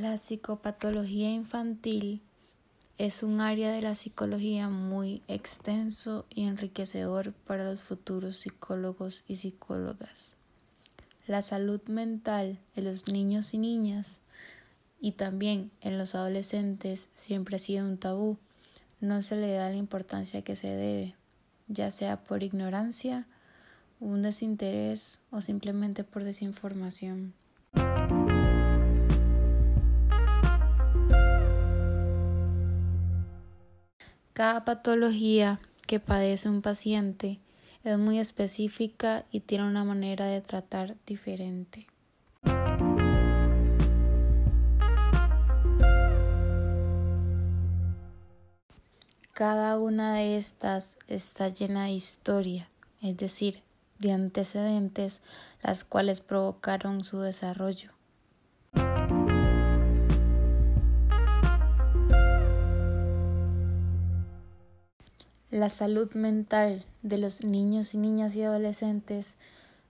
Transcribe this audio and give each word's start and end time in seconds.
La 0.00 0.18
psicopatología 0.18 1.30
infantil 1.30 2.20
es 2.98 3.22
un 3.22 3.40
área 3.40 3.70
de 3.70 3.80
la 3.80 3.94
psicología 3.94 4.68
muy 4.68 5.22
extenso 5.28 6.26
y 6.34 6.46
enriquecedor 6.46 7.32
para 7.32 7.62
los 7.62 7.82
futuros 7.82 8.38
psicólogos 8.38 9.22
y 9.28 9.36
psicólogas. 9.36 10.32
La 11.28 11.42
salud 11.42 11.80
mental 11.86 12.58
en 12.74 12.84
los 12.86 13.06
niños 13.06 13.54
y 13.54 13.58
niñas 13.58 14.20
y 15.00 15.12
también 15.12 15.70
en 15.80 15.96
los 15.96 16.16
adolescentes 16.16 17.08
siempre 17.14 17.54
ha 17.54 17.60
sido 17.60 17.86
un 17.86 17.96
tabú. 17.96 18.36
No 19.00 19.22
se 19.22 19.36
le 19.36 19.52
da 19.52 19.70
la 19.70 19.76
importancia 19.76 20.42
que 20.42 20.56
se 20.56 20.74
debe, 20.74 21.14
ya 21.68 21.92
sea 21.92 22.24
por 22.24 22.42
ignorancia, 22.42 23.28
un 24.00 24.22
desinterés 24.22 25.20
o 25.30 25.40
simplemente 25.40 26.02
por 26.02 26.24
desinformación. 26.24 27.32
Cada 34.34 34.64
patología 34.64 35.60
que 35.86 36.00
padece 36.00 36.48
un 36.48 36.60
paciente 36.60 37.38
es 37.84 37.96
muy 37.98 38.18
específica 38.18 39.26
y 39.30 39.38
tiene 39.38 39.64
una 39.64 39.84
manera 39.84 40.26
de 40.26 40.40
tratar 40.40 40.96
diferente. 41.06 41.86
Cada 49.32 49.78
una 49.78 50.16
de 50.16 50.36
estas 50.36 50.98
está 51.06 51.48
llena 51.48 51.84
de 51.84 51.92
historia, 51.92 52.68
es 53.02 53.16
decir, 53.16 53.62
de 54.00 54.10
antecedentes, 54.10 55.22
las 55.62 55.84
cuales 55.84 56.20
provocaron 56.20 57.04
su 57.04 57.20
desarrollo. 57.20 57.93
La 65.54 65.68
salud 65.68 66.12
mental 66.14 66.84
de 67.02 67.16
los 67.16 67.44
niños 67.44 67.94
y 67.94 67.98
niñas 67.98 68.34
y 68.34 68.42
adolescentes 68.42 69.36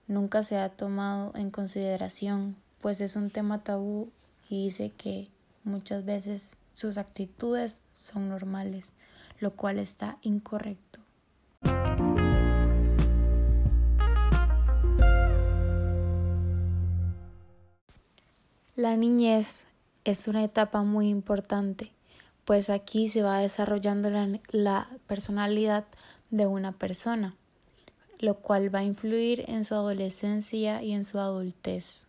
nunca 0.07 0.43
se 0.43 0.59
ha 0.59 0.69
tomado 0.69 1.31
en 1.33 1.49
consideración, 1.49 2.55
pues 2.81 3.01
es 3.01 3.15
un 3.15 3.31
tema 3.31 3.63
tabú 3.63 4.11
y 4.47 4.65
dice 4.65 4.91
que 4.95 5.27
muchas 5.63 6.05
veces 6.05 6.55
sus 6.75 6.99
actitudes 6.99 7.81
son 7.93 8.29
normales, 8.29 8.93
lo 9.39 9.55
cual 9.55 9.79
está 9.79 10.19
incorrecto. 10.21 10.99
La 18.75 18.95
niñez 18.97 19.65
es 20.03 20.27
una 20.27 20.43
etapa 20.43 20.83
muy 20.83 21.09
importante 21.09 21.94
pues 22.45 22.69
aquí 22.69 23.09
se 23.09 23.23
va 23.23 23.39
desarrollando 23.39 24.09
la, 24.51 24.89
personalidad 25.07 25.85
de 26.29 26.45
una 26.45 26.71
persona, 26.71 27.35
lo 28.19 28.35
cual 28.35 28.73
va 28.73 28.79
a 28.79 28.83
influir 28.83 29.43
en 29.47 29.65
su 29.65 29.73
adolescencia 29.73 30.83
y 30.83 30.91
en 30.91 31.03
su 31.03 31.19
adultez. 31.19 32.07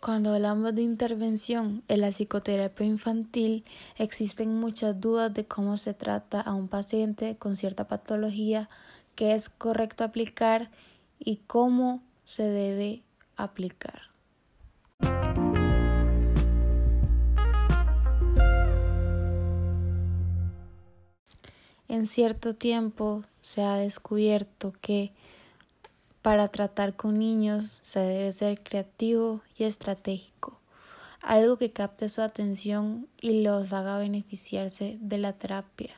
Cuando 0.00 0.34
hablamos 0.34 0.74
de 0.74 0.82
intervención 0.82 1.82
en 1.86 2.00
la 2.00 2.08
psicoterapia 2.08 2.86
infantil, 2.86 3.64
existen 3.96 4.58
muchas 4.58 5.00
dudas 5.00 5.32
de 5.34 5.44
cómo 5.44 5.76
se 5.76 5.92
trata 5.94 6.40
a 6.40 6.54
un 6.54 6.66
paciente 6.66 7.36
con 7.36 7.56
cierta 7.56 7.86
patología, 7.86 8.68
qué 9.14 9.34
es 9.34 9.48
correcto 9.48 10.04
aplicar 10.04 10.70
y 11.18 11.36
cómo 11.46 12.02
se 12.24 12.44
debe 12.44 13.02
aplicar. 13.38 14.02
En 21.88 22.06
cierto 22.06 22.54
tiempo 22.54 23.24
se 23.40 23.62
ha 23.62 23.76
descubierto 23.76 24.74
que 24.82 25.12
para 26.20 26.48
tratar 26.48 26.94
con 26.94 27.18
niños 27.18 27.80
se 27.82 28.00
debe 28.00 28.32
ser 28.32 28.62
creativo 28.62 29.40
y 29.56 29.64
estratégico, 29.64 30.60
algo 31.22 31.56
que 31.56 31.72
capte 31.72 32.10
su 32.10 32.20
atención 32.20 33.08
y 33.20 33.42
los 33.42 33.72
haga 33.72 33.98
beneficiarse 33.98 34.98
de 35.00 35.18
la 35.18 35.32
terapia. 35.32 35.97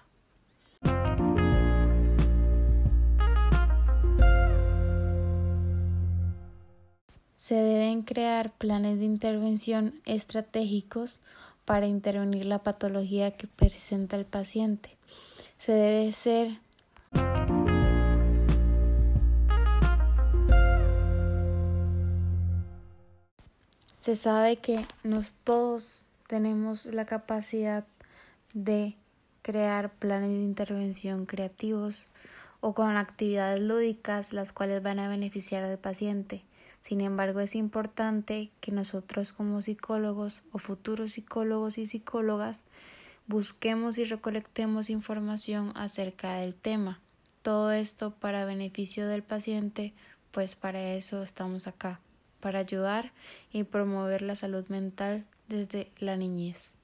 Crear 8.02 8.52
planes 8.52 8.98
de 8.98 9.04
intervención 9.04 9.94
estratégicos 10.04 11.20
para 11.64 11.86
intervenir 11.86 12.46
la 12.46 12.60
patología 12.60 13.30
que 13.32 13.46
presenta 13.46 14.16
el 14.16 14.24
paciente. 14.24 14.96
Se 15.58 15.72
debe 15.72 16.12
ser 16.12 16.58
Se 24.00 24.16
sabe 24.16 24.56
que 24.56 24.86
no 25.04 25.20
todos 25.44 26.06
tenemos 26.26 26.86
la 26.86 27.04
capacidad 27.04 27.84
de 28.54 28.96
crear 29.42 29.90
planes 29.90 30.30
de 30.30 30.36
intervención 30.36 31.26
creativos 31.26 32.10
o 32.60 32.72
con 32.72 32.96
actividades 32.96 33.60
lúdicas 33.60 34.32
las 34.32 34.54
cuales 34.54 34.82
van 34.82 35.00
a 35.00 35.08
beneficiar 35.10 35.64
al 35.64 35.76
paciente. 35.76 36.42
Sin 36.82 37.00
embargo, 37.00 37.40
es 37.40 37.54
importante 37.54 38.50
que 38.60 38.72
nosotros 38.72 39.32
como 39.32 39.60
psicólogos 39.60 40.42
o 40.52 40.58
futuros 40.58 41.12
psicólogos 41.12 41.78
y 41.78 41.86
psicólogas 41.86 42.64
busquemos 43.26 43.98
y 43.98 44.04
recolectemos 44.04 44.90
información 44.90 45.72
acerca 45.76 46.34
del 46.34 46.54
tema. 46.54 47.00
Todo 47.42 47.70
esto 47.70 48.10
para 48.10 48.44
beneficio 48.44 49.06
del 49.06 49.22
paciente, 49.22 49.92
pues 50.30 50.56
para 50.56 50.94
eso 50.94 51.22
estamos 51.22 51.66
acá, 51.66 52.00
para 52.40 52.58
ayudar 52.58 53.12
y 53.52 53.64
promover 53.64 54.22
la 54.22 54.34
salud 54.34 54.66
mental 54.68 55.24
desde 55.48 55.90
la 55.98 56.16
niñez. 56.16 56.79